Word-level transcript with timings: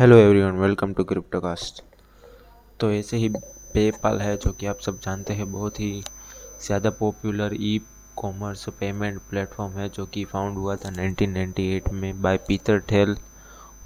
Hello 0.00 0.16
everyone, 0.16 0.52
welcome 0.52 0.92
to 0.94 1.04
Cryptocast. 1.04 1.82
तो 2.80 2.90
ऐसे 2.90 3.16
ही 3.16 3.28
PayPal 3.74 4.20
है 4.20 4.36
जो 4.36 4.50
कि 4.50 4.66
आप 4.66 4.78
सब 4.80 5.00
जानते 5.00 5.32
हैं, 5.32 5.50
बहुत 5.52 5.80
ही 5.80 5.90
ज़्यादा 6.66 6.90
popular 6.90 7.54
e 7.54 7.80
commerce 8.16 8.68
payment 8.78 9.18
platform 9.30 9.72
है 9.72 9.88
जो 9.88 10.06
कि 10.06 10.24
फाउंड 10.24 10.58
हुआ 10.58 10.76
था 10.76 10.90
1998 10.92 11.92
में 11.92 12.22
बाय 12.22 12.36
पीटर 12.48 12.78
ठेल 12.88 13.14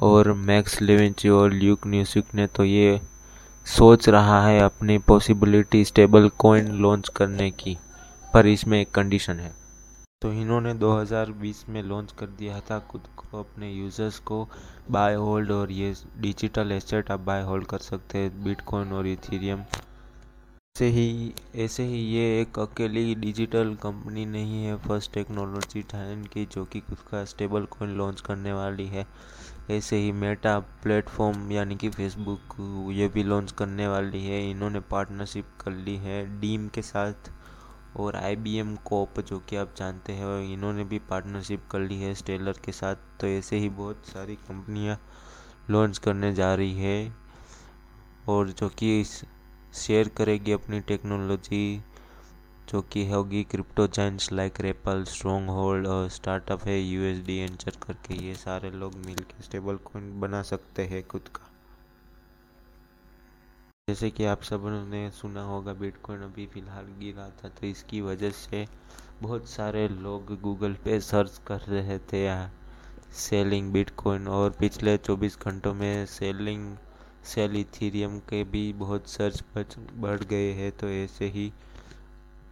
और 0.00 0.32
मैक्स 0.42 0.80
लेविंची 0.82 1.28
और 1.28 1.52
ल्यूक 1.52 1.86
न्यूसिक 1.86 2.34
ने। 2.34 2.46
तो 2.46 2.64
ये 2.64 3.00
सोच 3.66 4.08
रहा 4.08 4.44
है 4.46 4.60
अपनी 4.60 4.98
पॉसिबिलिटी 5.08 5.84
स्टेबल 5.84 6.28
कॉइन 6.38 6.70
लॉन्च 6.74 7.08
करने 7.16 7.50
की, 7.52 7.76
पर 8.34 8.46
इसमें 8.46 8.80
एक 8.80 8.90
कंडीशन 8.90 9.40
है। 9.40 9.52
तो 10.22 10.32
इन्होंने 10.32 10.72
2020 10.74 11.64
में 11.68 11.82
लॉन्च 11.82 12.12
कर 12.12 12.26
दिया 12.38 12.60
था 12.60 12.78
खुद 12.90 13.06
को, 13.16 13.38
अपने 13.38 13.70
यूज़र्स 13.70 14.18
को 14.18 14.46
बाय 14.90 15.14
होल्ड 15.14 15.50
और 15.50 15.70
ये 15.72 15.94
डिजिटल 16.18 16.72
एसेट 16.72 17.10
आप 17.10 17.20
बाय 17.20 17.42
होल्ड 17.42 17.66
कर 17.66 17.78
सकते 17.78 18.18
हैं 18.18 18.44
बिटकॉइन 18.44 18.92
और 18.92 19.06
इथीरियम 19.06 19.64
ऐसे 20.76 20.86
ही 20.88 21.32
ऐसे 21.56 21.84
ही 21.84 21.98
ये 22.06 22.40
एक 22.40 22.58
अकेली 22.58 23.14
डिजिटल 23.14 23.74
कंपनी 23.82 24.24
नहीं 24.26 24.64
है 24.64 24.76
फ़र्स्ट 24.78 25.12
टेक्नोलॉजी 25.14 25.82
टाइम 25.82 26.22
की, 26.24 26.44
जो 26.46 26.64
कि 26.64 26.80
खुद 26.80 26.98
का 27.10 27.24
स्टेबल 27.24 27.64
कॉइन 27.70 27.96
लॉन्च 27.96 28.20
करने 28.20 28.52
वाली 28.52 28.86
है। 28.86 29.06
ऐसे 29.70 29.96
ही 29.96 30.12
मेटा 30.12 30.58
प्लेटफॉर्म 30.82 31.50
यानी 31.52 31.76
कि 31.76 31.88
फेसबुक 31.90 32.56
ये 32.92 33.08
भी 33.08 33.22
लॉन्च 33.22 33.52
करने 33.52 33.88
वाली 33.88 34.24
है। 34.26 34.50
इन्होंने 34.50 34.80
पार्टनरशिप 34.90 35.46
कर 35.60 35.72
ली 35.72 35.96
है 35.98 36.24
डीम 36.40 36.68
के 36.68 36.82
साथ। 36.82 37.30
और 37.96 38.16
आई 38.16 38.36
बी 38.36 38.56
एम 38.56 38.74
कोप 38.84 39.20
जो 39.20 39.38
कि 39.38 39.56
आप 39.56 39.74
जानते 39.76 40.12
हैं, 40.12 40.42
इन्होंने 40.52 40.84
भी 40.84 40.98
पार्टनरशिप 41.10 41.66
कर 41.70 41.80
ली 41.80 42.00
है 42.00 42.14
स्टेलर 42.14 42.58
के 42.64 42.72
साथ। 42.72 42.96
तो 43.20 43.26
ऐसे 43.26 43.58
ही 43.58 43.68
बहुत 43.70 44.06
सारी 44.06 44.36
कंपनियाँ 44.48 44.98
लॉन्च 45.70 45.98
करने 45.98 46.32
जा 46.34 46.54
रही 46.54 46.74
है 46.74 47.14
और 48.28 48.50
जो 48.50 48.68
कि 48.68 49.04
शेयर 49.74 50.08
करेगी 50.08 50.52
अपनी 50.52 50.80
टेक्नोलॉजी 50.80 51.82
जो 52.68 52.80
कि 52.82 53.08
होगी 53.10 53.42
crypto 53.44 53.86
giants 53.86 54.32
like 54.32 54.60
Ripple 54.60 55.04
Stronghold 55.50 55.86
और 55.86 56.08
स्टार्टअप 56.08 56.64
है 56.64 56.80
यू 56.80 57.02
एस 57.02 57.24
डी 57.26 57.36
एंचर 57.38 57.76
करके। 57.82 58.14
ये 58.14 58.34
सारे 58.34 58.70
लोग 58.70 58.94
मिलकर 59.06 59.42
स्टेबल 59.42 59.76
कॉइन 59.84 60.20
बना 60.20 60.42
सकते 60.42 60.86
हैं 60.86 61.06
खुद 61.08 61.28
का। 61.28 61.51
जैसे 63.92 64.08
कि 64.10 64.24
आप 64.24 64.42
सबने 64.42 64.98
सुना 65.12 65.42
होगा 65.44 65.72
बिटकॉइन 65.80 66.20
अभी 66.22 66.44
फ़िलहाल 66.52 66.84
गिरा 67.00 67.28
था 67.38 67.48
तो 67.50 67.66
इसकी 67.66 68.00
वजह 68.00 68.30
से 68.30 68.64
बहुत 69.22 69.48
सारे 69.48 69.86
लोग 69.88 70.32
गूगल 70.42 70.76
पे 70.84 70.98
सर्च 71.00 71.40
कर 71.46 71.60
रहे 71.68 71.98
थे 72.12 72.22
सेलिंग 73.16 73.70
बिटकॉइन 73.72 74.28
और 74.28 74.50
पिछले 74.60 74.96
24 74.98 75.36
घंटों 75.42 75.72
में 75.74 76.06
सेलिंग 76.06 76.64
सेल 77.24 77.56
इथीरियम 77.56 78.18
के 78.30 78.42
भी 78.52 78.72
बहुत 78.78 79.08
सर्च 79.08 79.42
बढ़ 79.96 80.24
गए 80.24 80.50
हैं 80.52 80.70
तो 80.78 80.88
ऐसे 80.90 81.28
ही 81.34 81.52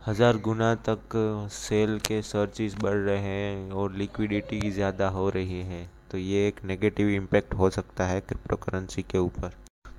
हज़ार 0.09 0.39
गुना 0.41 0.75
तक 0.89 1.17
सेल 1.53 1.99
के 2.09 2.21
सर्चिस 2.25 2.75
बढ़ 2.75 2.99
रहे 2.99 3.19
हैं 3.21 3.73
और 3.73 3.95
लिक्विडिटी 3.95 4.71
ज़्यादा 4.71 5.09
हो 5.09 5.29
रही 5.31 5.61
है। 5.63 5.83
तो 6.11 6.19
ये 6.19 6.47
एक 6.49 6.65
नेगेटिव 6.65 7.09
इम्पैक्ट 7.09 7.55
हो 7.55 7.71
सकता 7.71 8.07
है 8.07 8.21
क्रिप्टो 8.21 8.57
करेंसी 8.59 9.03
के 9.03 9.19
ऊपर। 9.19 9.53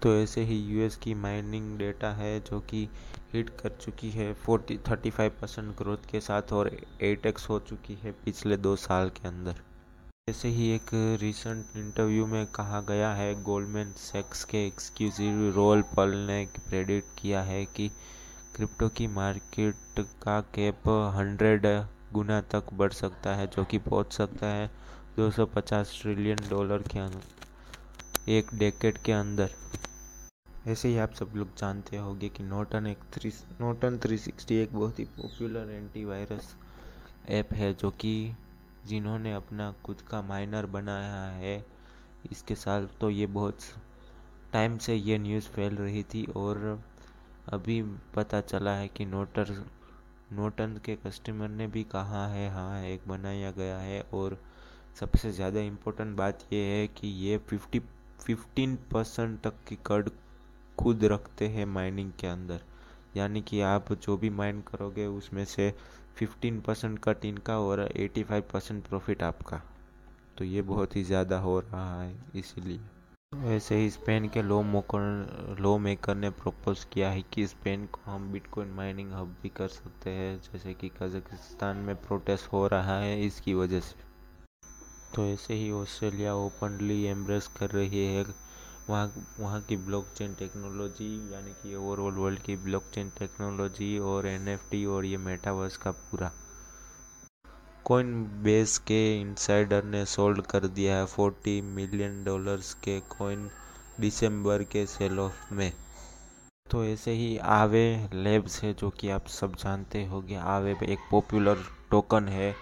तो 0.03 0.13
ऐसे 0.15 0.41
ही 0.43 0.55
यूएस 0.57 0.95
की 0.97 1.13
माइनिंग 1.13 1.77
डेटा 1.77 2.09
है 2.13 2.39
जो 2.39 2.59
कि 2.59 2.87
हिट 3.33 3.49
कर 3.59 3.69
चुकी 3.81 4.09
है 4.09 4.31
forty 4.35 4.77
thirty 4.87 5.09
five 5.09 5.31
percent 5.41 5.75
growth 5.77 6.09
के 6.11 6.19
साथ 6.19 6.53
और 6.53 6.69
एट 7.01 7.25
एक्स 7.25 7.49
हो 7.49 7.59
चुकी 7.59 7.97
है 8.03 8.11
पिछले 8.25 8.57
दो 8.57 8.75
साल 8.75 9.09
के 9.09 9.27
अंदर। 9.27 9.61
ऐसे 10.29 10.47
ही 10.47 10.69
एक 10.71 10.89
रिसेंट 11.21 11.77
इंटरव्यू 11.77 12.25
में 12.25 12.45
कहा 12.47 12.81
गया 12.81 13.13
है 13.13 13.33
गोल्डमैन 13.43 13.91
सेक्स 13.97 14.43
के 14.43 14.65
एक्सक्यूजिव 14.67 15.51
रोल 15.55 15.81
पल 15.95 16.15
ने 16.27 16.45
प्रेडिक्ट 16.69 17.19
किया 17.19 17.41
है 17.41 17.63
कि 17.65 17.89
क्रिप्टो 18.55 18.89
की 18.89 19.07
मार्केट 19.07 20.05
का 20.23 20.39
कैप 20.55 20.87
हंड्रेड 21.15 21.67
गुना 22.13 22.41
तक 22.51 22.73
बढ़ 22.73 22.91
सकता 22.93 23.35
है, 23.35 23.47
जो 23.47 23.63
कि 23.63 23.77
पहुँच 23.79 24.13
सकता 24.13 24.47
है 24.47 24.69
250 25.17 26.01
ट्रिलियन 26.01 26.49
डॉलर 26.49 26.83
के 26.87 28.37
एक 28.37 28.53
डेकेड 28.53 28.97
के 28.97 29.11
अंदर। 29.11 29.49
ऐसे 30.67 30.87
ही 30.87 30.97
आप 30.97 31.13
सब 31.13 31.31
लोग 31.35 31.55
जानते 31.57 31.97
होंगे 31.97 32.27
कि 32.29 32.43
नोटन 32.43 32.87
एक 32.87 32.97
थ्री, 33.13 33.31
नोटन 33.61 33.97
थ्री 33.97 34.17
सिक्सटी 34.17 34.55
एक 34.55 34.73
बहुत 34.73 34.99
ही 34.99 35.03
पॉपुलर 35.15 35.69
एंटीवायरस 35.69 36.53
ऐप 37.29 37.53
है 37.53 37.73
जो 37.73 37.89
कि 37.91 38.11
जिन्होंने 38.87 39.33
अपना 39.33 39.71
खुद 39.85 40.01
का 40.01 40.21
माइनर 40.21 40.65
बनाया 40.65 41.23
है। 41.31 41.55
इसके 42.31 42.55
साथ 42.55 42.87
तो 43.01 43.09
ये 43.09 43.27
बहुत 43.27 43.59
टाइम 44.53 44.77
से 44.77 44.95
ये 44.95 45.17
न्यूज़ 45.17 45.47
फैल 45.47 45.77
रही 45.77 46.03
थी 46.03 46.25
और 46.35 46.79
अभी 47.53 47.81
पता 48.15 48.41
चला 48.41 48.75
है 48.75 48.87
कि 48.87 49.05
नोटर, 49.05 49.65
नोटन 50.33 50.79
के 50.85 50.95
कस्टमर 50.95 51.49
ने 51.49 51.67
भी 51.67 51.83
कहा 51.91 52.27
है 52.27 52.49
हाँ 52.53 52.83
एक 52.83 53.07
बनाया 53.07 53.51
गया 53.51 53.77
है 53.77 54.01
और 54.13 54.41
सबसे 54.99 55.31
ज़्यादा 55.31 55.59
इम्पोर्टेंट 55.61 56.15
बात 56.17 56.47
यह 56.53 56.65
है 56.69 56.87
कि 56.87 57.07
ये 57.25 57.37
फिफ्टी 57.49 57.79
फिफ्टीन 58.25 58.75
परसेंट 58.91 59.41
तक 59.41 59.63
की 59.67 59.75
कर्ड 59.85 60.09
खुद 60.83 61.03
रखते 61.05 61.47
हैं 61.47 61.65
माइनिंग 61.65 62.11
के 62.19 62.27
अंदर। 62.27 62.61
यानी 63.17 63.41
कि 63.41 63.61
आप 63.61 63.91
जो 63.93 64.17
भी 64.17 64.29
माइन 64.29 64.61
करोगे, 64.61 65.05
उसमें 65.07 65.43
से 65.45 65.73
फिफ्टीन 66.15 66.59
परसेंट 66.61 66.99
कट 66.99 67.25
इनका 67.25 67.59
और 67.59 67.79
एटी 67.81 68.23
फाइव 68.23 68.43
परसेंट 68.53 68.87
प्रॉफिट 68.87 69.23
आपका। 69.23 69.61
तो 70.37 70.45
ये 70.45 70.61
बहुत 70.61 70.95
ही 70.95 71.03
ज़्यादा 71.03 71.39
हो 71.39 71.59
रहा 71.59 72.01
है, 72.01 72.15
इसीलिए। 72.35 72.79
वैसे 73.31 73.75
ही 73.75 73.89
स्पेन 73.89 74.27
के 74.29 74.41
लो 74.41 74.61
मोकर 74.61 75.57
लो 75.59 75.77
मेकर 75.77 76.15
ने 76.15 76.29
प्रपोज 76.29 76.83
किया 76.83 77.09
है 77.09 77.21
कि 77.33 77.45
स्पेन 77.47 77.85
को 77.85 77.99
हम 78.05 78.31
बिटकॉइन 78.31 78.69
माइनिंग 78.69 79.11
हब 79.13 79.35
भी 79.43 79.49
कर 79.49 79.67
सकते 79.67 80.09
हैं, 80.09 80.37
जैसे 80.37 80.73
कि 80.73 80.89
कजाकिस्तान 81.01 81.77
में 81.77 81.95
प्रोटेस्ट 81.97 82.51
हो 82.53 82.65
रहा 82.67 82.97
है 82.99 83.21
इसकी 83.25 83.53
वजह 83.53 83.79
से। 83.79 84.09
तो 85.15 85.25
ऐसे 85.25 85.53
ही 85.53 85.71
ऑस्ट्रेलिया 85.71 86.35
ओपनली 86.35 87.03
एम्ब्रेस 87.05 87.47
कर 87.59 87.69
रही 87.69 88.05
है 88.05 88.23
वहाँ 88.91 89.11
वहाँ 89.39 89.61
की 89.61 89.75
ब्लॉकचेन 89.77 90.33
टेक्नोलॉजी 90.33 91.09
यानी 91.33 91.51
कि 91.51 91.75
ओवरऑल 91.75 92.13
वर्ल्ड 92.13 92.39
की 92.39 92.55
ब्लॉकचेन 92.63 93.09
टेक्नोलॉजी 93.19 93.97
और 94.11 94.27
एनएफटी 94.27 94.85
और 94.85 95.05
ये 95.05 95.17
मेटावर्स 95.17 95.77
का 95.77 95.91
पूरा 95.91 96.31
कॉइन 97.85 98.23
बेस 98.43 98.77
के 98.77 98.99
इनसाइडर 99.21 99.83
ने 99.83 100.05
सोल्ड 100.05 100.41
कर 100.41 100.67
दिया 100.69 100.97
है 100.97 101.05
फोर्टी 101.05 101.61
मिलियन 101.61 102.23
डॉलर्स 102.23 102.73
के 102.83 102.99
कॉइन 103.09 103.49
दिसंबर 103.99 104.63
के 104.63 104.85
सेल 104.85 105.19
ऑफ़ 105.19 105.53
में। 105.53 105.71
तो 106.71 106.83
ऐसे 106.85 107.11
ही 107.11 107.37
आवे 107.37 108.09
लेब्स 108.13 108.61
है, 108.63 108.73
जो 108.73 108.89
कि 108.89 109.09
आप 109.09 109.27
सब 109.27 109.55
जानते 109.55 110.05
होंगे। 110.05 110.35
आवे 110.35 110.75
एक 110.83 110.99
पॉपुलर 111.11 111.57
टोकन 111.91 112.27
है। 112.27 112.53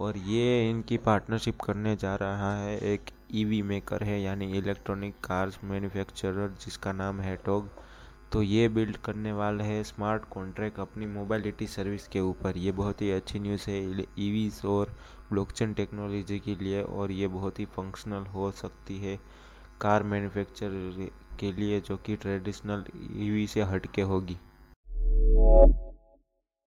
और 0.00 0.16
ये 0.18 0.70
इनकी 0.70 0.96
पार्टनरशिप 0.98 1.60
करने 1.60 1.94
जा 1.96 2.14
रहा 2.16 2.54
है। 2.56 2.78
एक 2.92 3.10
ईवी 3.34 3.60
मेकर 3.62 4.02
है, 4.02 4.20
यानी 4.22 4.50
इलेक्ट्रॉनिक 4.58 5.14
कार्स 5.24 5.58
मैन्युफैक्चरर 5.64 6.54
जिसका 6.64 6.92
नाम 6.94 7.20
है 7.20 7.36
टॉग 7.46 7.68
तो 8.32 8.42
ये 8.42 8.68
बिल्ड 8.68 8.96
करने 8.96 9.32
वाला 9.32 9.64
है 9.64 9.82
स्मार्ट 9.84 10.24
कॉन्ट्रैक्ट 10.30 10.78
अपनी 10.80 11.06
मोबाइलिटी 11.08 11.66
सर्विस 11.66 12.06
के 12.08 12.20
ऊपर। 12.22 12.56
ये 12.58 12.72
बहुत 12.72 13.00
ही 13.02 13.10
अच्छी 13.10 13.38
न्यूज़ 13.38 13.64
है 13.70 13.80
ईवीज 14.18 14.60
और 14.66 14.94
ब्लॉकचेन 15.30 15.72
टेक्नोलॉजी 15.74 16.38
के 16.38 16.54
लिए, 16.54 16.82
और 16.82 17.12
ये 17.12 17.26
बहुत 17.28 17.58
ही 17.60 17.64
फंक्शनल 17.66 18.26
हो 18.26 18.50
सकती 18.52 18.98
है 18.98 19.18
कार 19.80 20.02
मैन्युफैक्चर 20.02 21.10
के 21.40 21.52
लिए, 21.52 21.80
जो 21.80 21.96
कि 21.96 22.16
ट्रेडिशनल 22.16 22.84
ईवी 23.16 23.46
से 23.46 23.62
हट 23.62 23.86
के 23.94 24.02
होगी। 24.04 24.36